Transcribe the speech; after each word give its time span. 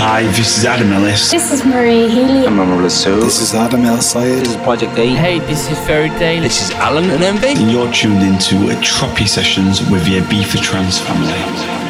Hi, 0.00 0.22
this 0.22 0.56
is 0.58 0.64
Adam 0.64 0.92
Ellis. 0.92 1.32
This 1.32 1.50
is 1.50 1.64
Marie 1.64 2.08
Healy. 2.08 2.46
I'm 2.46 2.58
Amrullah 2.58 2.88
So. 2.88 3.18
This 3.18 3.40
is 3.40 3.52
Adam 3.52 3.84
El 3.84 4.00
Sayed. 4.00 4.44
This 4.44 4.50
is 4.50 4.56
Project 4.62 4.96
A. 4.96 5.08
Hey, 5.08 5.40
this 5.40 5.68
is 5.68 5.76
Ferry 5.88 6.08
Tayle. 6.10 6.40
This 6.40 6.62
is 6.62 6.70
Allen 6.76 7.10
and 7.10 7.24
Envy. 7.24 7.60
And 7.60 7.68
you're 7.68 7.92
tuned 7.92 8.22
into 8.22 8.70
a 8.70 8.76
Tropi 8.80 9.26
Sessions 9.26 9.80
with 9.90 10.04
the 10.04 10.20
Ibiza 10.20 10.62
Trance 10.62 11.00
family. 11.00 11.87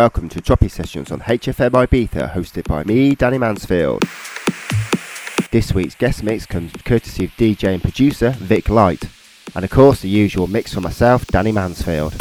Welcome 0.00 0.30
to 0.30 0.40
Tropi 0.40 0.70
Sessions 0.70 1.12
on 1.12 1.20
HFM 1.20 1.72
Ibiza, 1.72 2.32
hosted 2.32 2.66
by 2.66 2.84
me, 2.84 3.14
Danny 3.14 3.36
Mansfield. 3.36 4.02
This 5.50 5.74
week's 5.74 5.94
guest 5.94 6.22
mix 6.22 6.46
comes 6.46 6.72
courtesy 6.86 7.26
of 7.26 7.32
DJ 7.32 7.74
and 7.74 7.82
producer 7.82 8.30
Vic 8.30 8.70
Light, 8.70 9.10
and 9.54 9.62
of 9.62 9.70
course 9.70 10.00
the 10.00 10.08
usual 10.08 10.46
mix 10.46 10.72
for 10.72 10.80
myself, 10.80 11.26
Danny 11.26 11.52
Mansfield. 11.52 12.14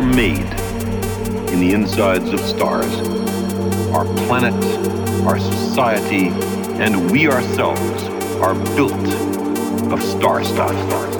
Are 0.00 0.14
made 0.14 0.50
in 1.52 1.60
the 1.60 1.72
insides 1.74 2.30
of 2.30 2.40
stars. 2.40 2.90
Our 3.92 4.06
planet, 4.24 4.54
our 5.26 5.38
society, 5.38 6.28
and 6.80 7.10
we 7.10 7.28
ourselves 7.28 8.04
are 8.40 8.54
built 8.74 8.94
of 9.92 10.02
star 10.02 10.42
stuff. 10.42 11.19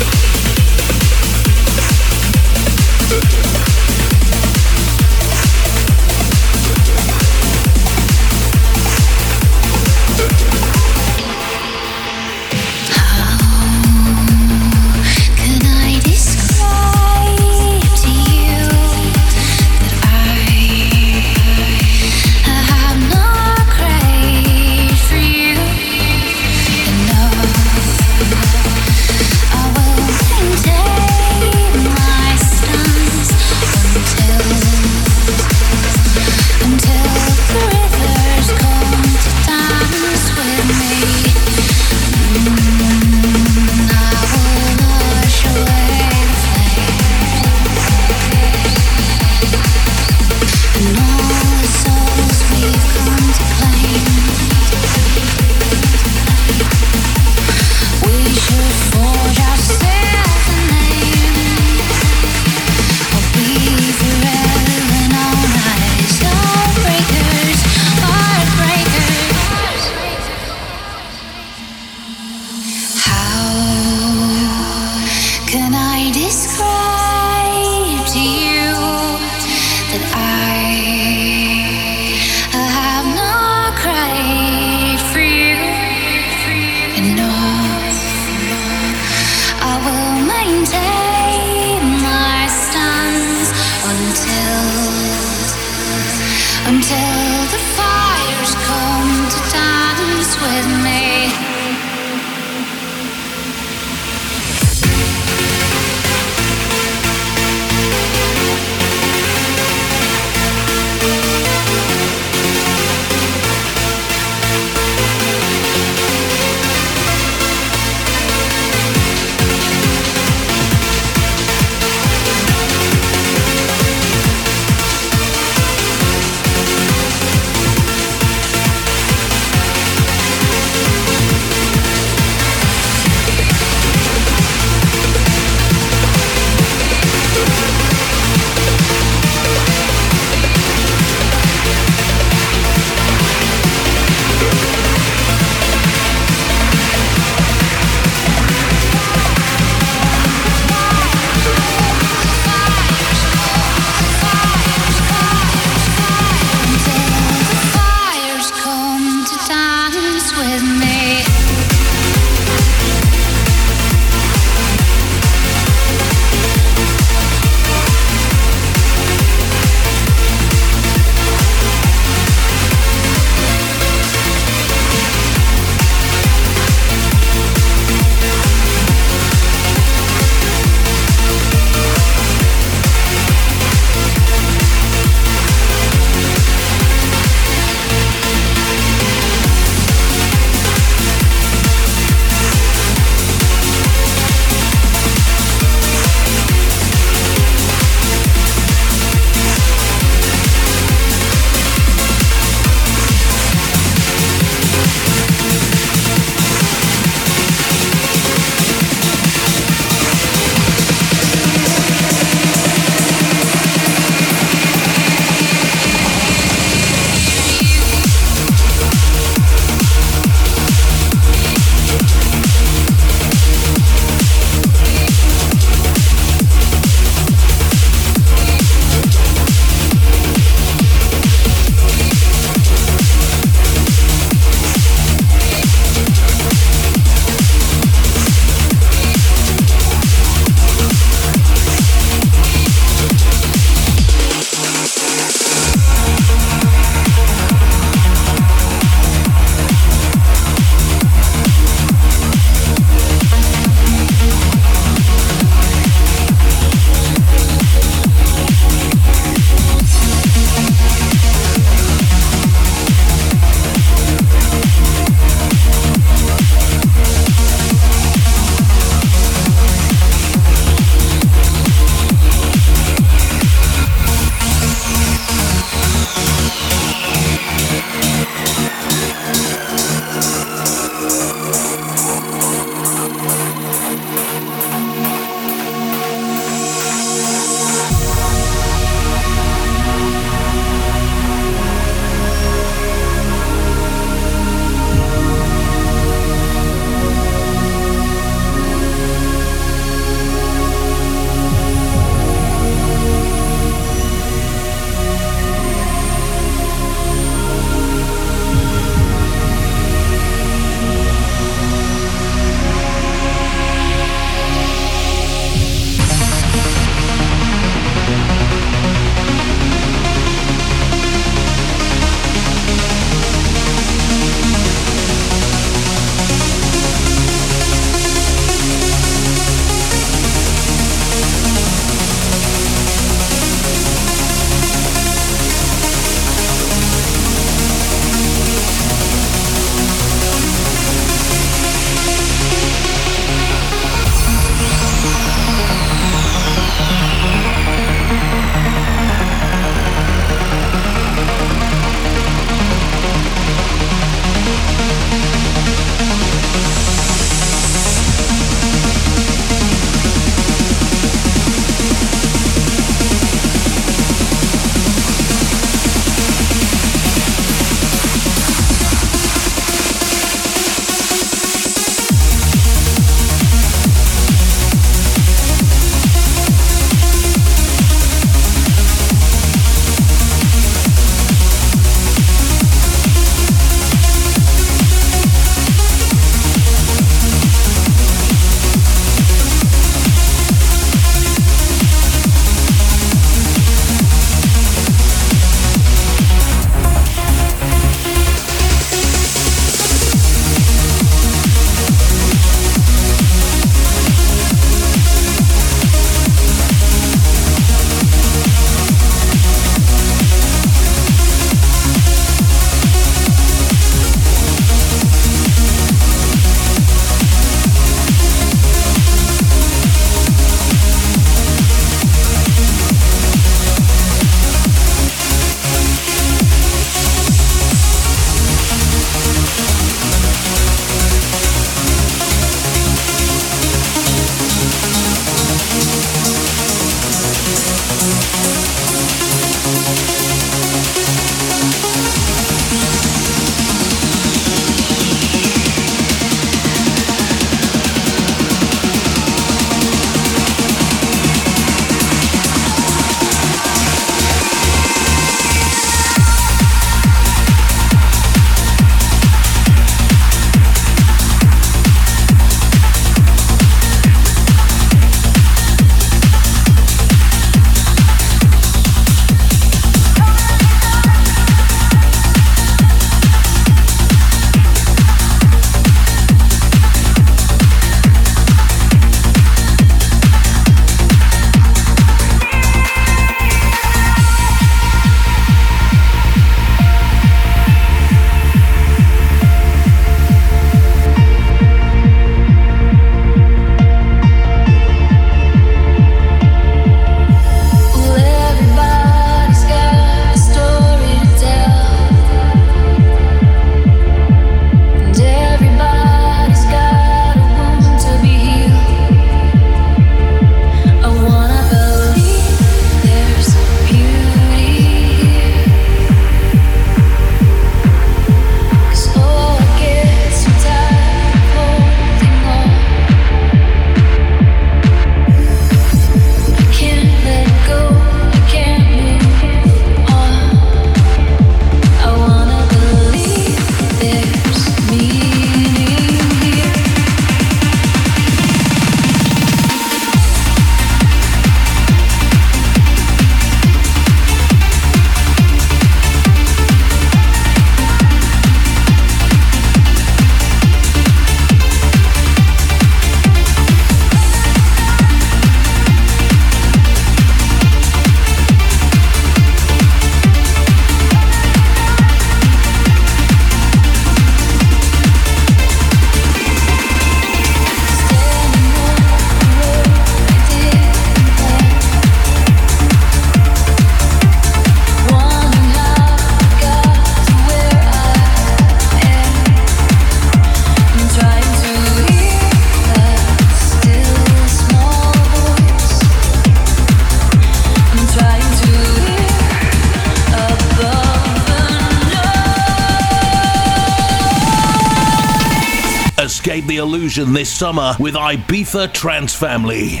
This 597.24 597.50
summer 597.50 597.96
with 597.98 598.14
Ibiza 598.14 598.92
Trance 598.92 599.34
Family. 599.34 600.00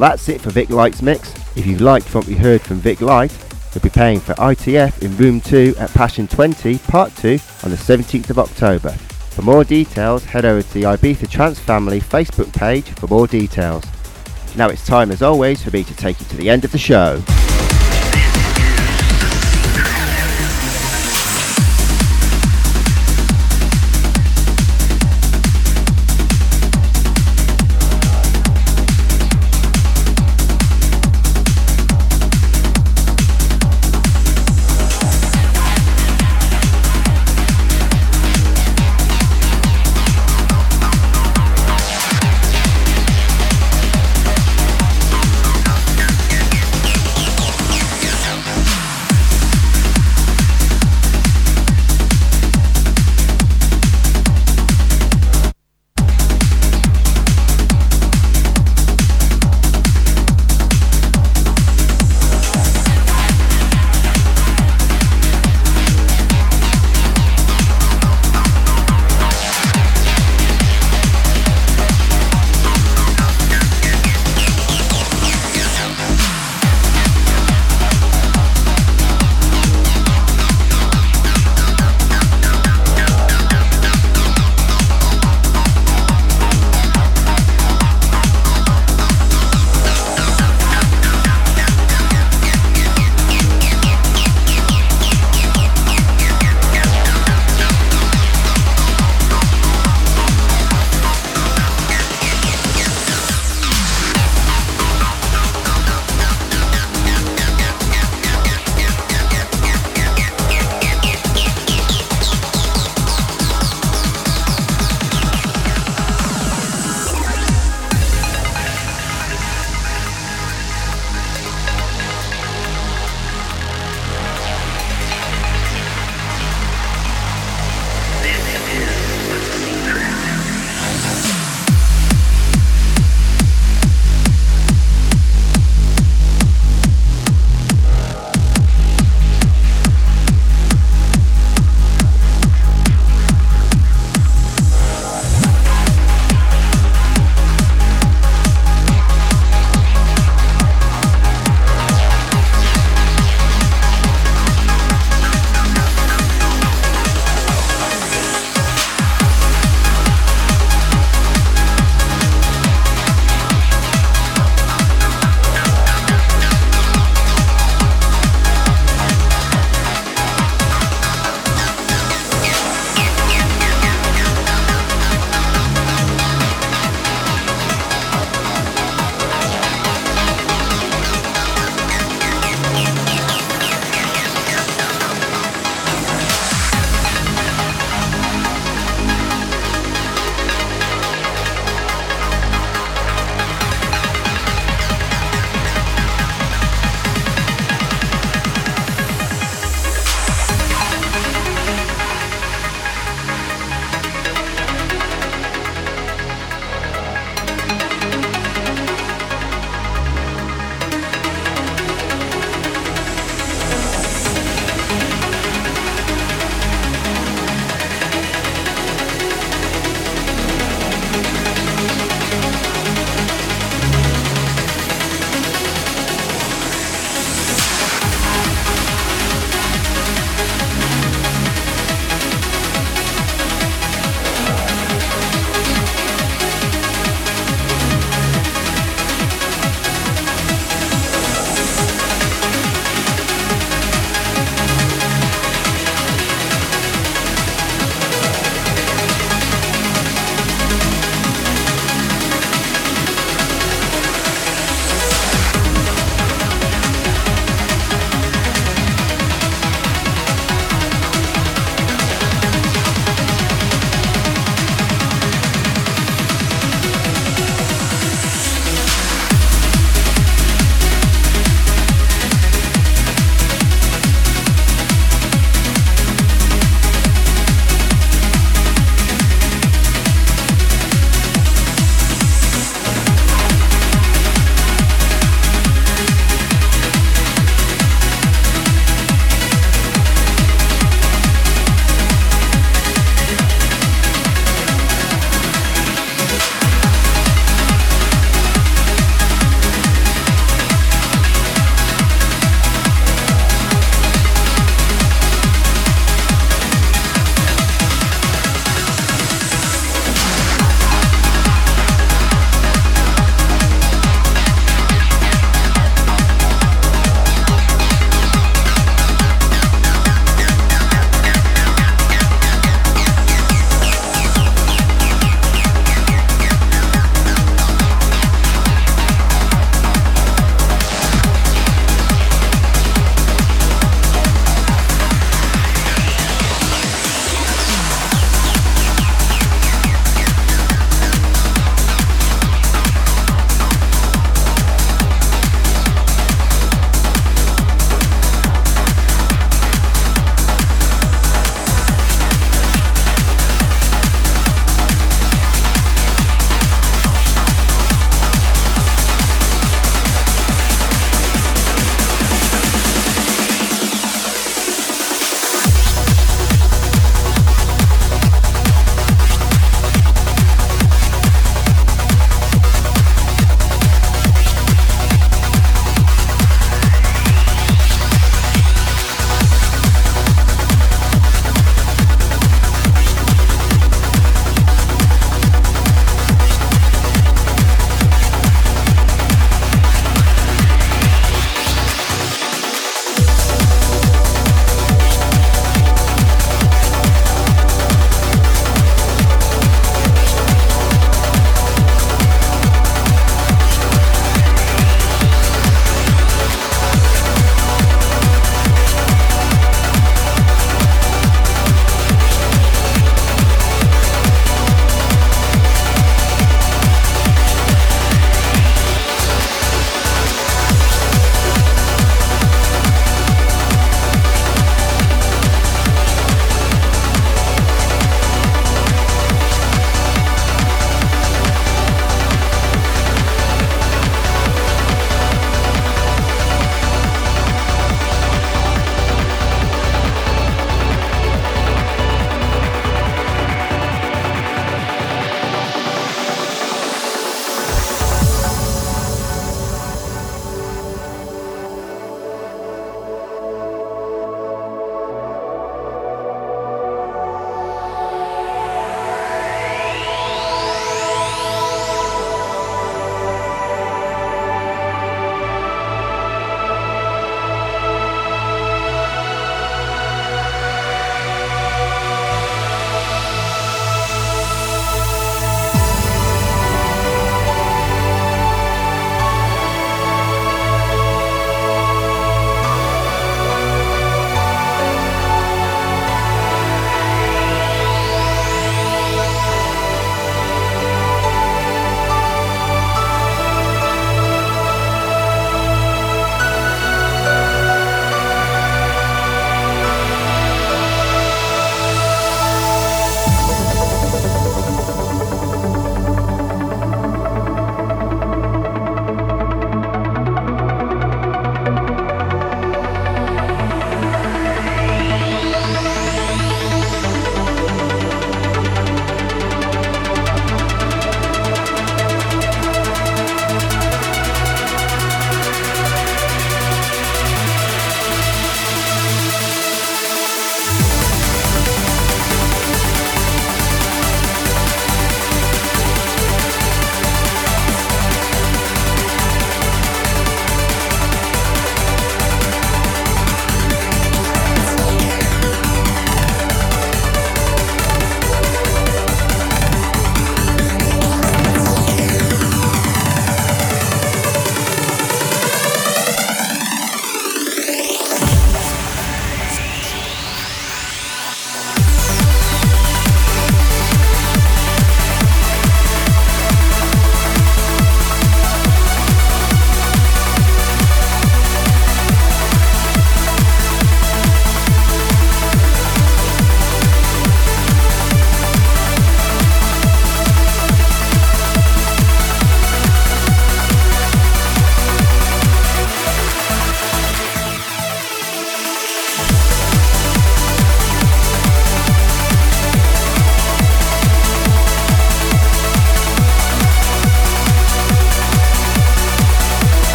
Well, 0.00 0.08
that's 0.08 0.30
it 0.30 0.40
for 0.40 0.48
Vic 0.48 0.70
Light's 0.70 1.02
mix. 1.02 1.34
If 1.58 1.66
you've 1.66 1.82
liked 1.82 2.14
what 2.14 2.26
we 2.26 2.32
heard 2.32 2.62
from 2.62 2.78
Vic 2.78 3.02
Light, 3.02 3.36
we'll 3.74 3.82
be 3.82 3.90
playing 3.90 4.20
for 4.20 4.32
ITF 4.36 5.02
in 5.02 5.14
Room 5.18 5.42
2 5.42 5.74
at 5.78 5.92
Passion 5.92 6.26
20, 6.26 6.78
Part 6.78 7.14
2 7.16 7.38
on 7.64 7.70
the 7.70 7.76
17th 7.76 8.30
of 8.30 8.38
October. 8.38 8.92
For 8.92 9.42
more 9.42 9.62
details, 9.62 10.24
head 10.24 10.46
over 10.46 10.62
to 10.62 10.72
the 10.72 10.84
Ibiza 10.84 11.28
Trance 11.28 11.58
Family 11.58 12.00
Facebook 12.00 12.50
page 12.54 12.88
for 12.92 13.08
more 13.08 13.26
details. 13.26 13.84
Now 14.56 14.70
it's 14.70 14.86
time, 14.86 15.10
as 15.10 15.20
always, 15.20 15.62
for 15.62 15.70
me 15.70 15.84
to 15.84 15.94
take 15.94 16.18
you 16.18 16.24
to 16.28 16.36
the 16.38 16.48
end 16.48 16.64
of 16.64 16.72
the 16.72 16.78
show. 16.78 17.22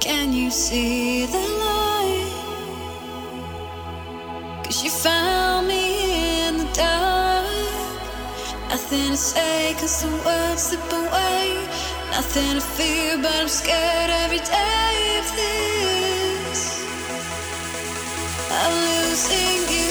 Can 0.00 0.32
you 0.32 0.50
see 0.50 1.26
the 1.26 1.36
light? 1.36 2.32
Cause 4.64 4.82
you 4.82 4.90
found 4.90 5.68
me 5.68 6.46
in 6.48 6.56
the 6.56 6.64
dark. 6.72 7.46
Nothing 8.70 9.10
to 9.10 9.16
say, 9.18 9.74
cause 9.74 10.02
the 10.02 10.08
words 10.24 10.62
slip 10.62 10.92
away. 10.92 11.62
Nothing 12.10 12.54
to 12.54 12.60
fear, 12.62 13.18
but 13.18 13.34
I'm 13.34 13.48
scared 13.48 14.10
every 14.24 14.38
day 14.38 15.18
of 15.18 15.26
this. 15.36 16.84
I'm 18.50 18.72
losing 18.86 19.76
you. 19.76 19.85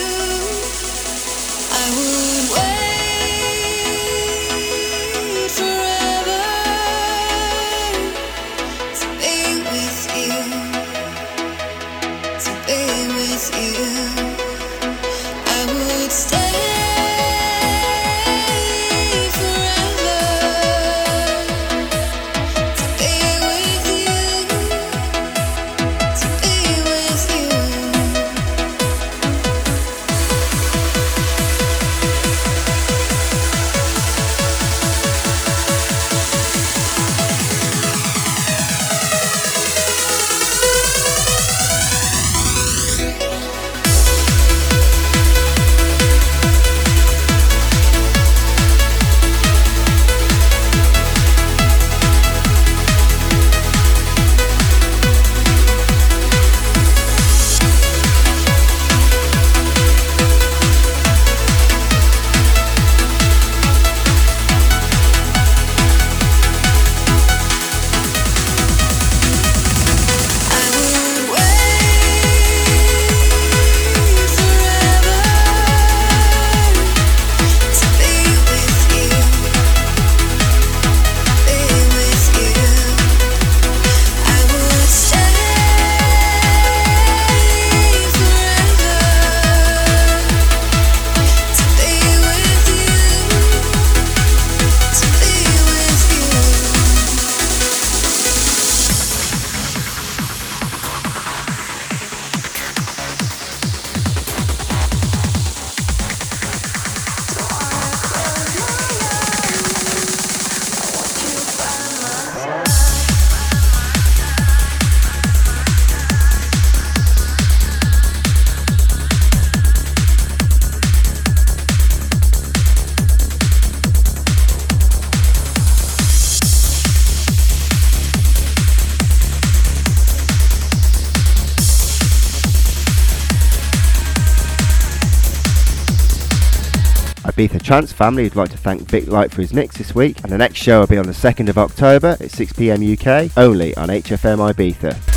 Trance 137.65 137.91
family 137.91 138.25
would 138.25 138.35
like 138.35 138.51
to 138.51 138.57
thank 138.57 138.83
Vic 138.83 139.07
Light 139.07 139.31
for 139.31 139.41
his 139.41 139.51
mix 139.51 139.75
this 139.75 139.95
week, 139.95 140.21
and 140.21 140.31
the 140.31 140.37
next 140.37 140.59
show 140.59 140.81
will 140.81 140.87
be 140.87 140.99
on 140.99 141.07
the 141.07 141.11
2nd 141.11 141.49
of 141.49 141.57
October 141.57 142.09
at 142.09 142.19
6pm 142.19 142.93
UK, 142.93 143.35
only 143.35 143.75
on 143.75 143.89
HFM 143.89 144.37
Ibiza. 144.53 145.14